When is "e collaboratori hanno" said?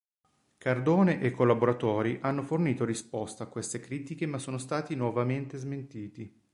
1.21-2.41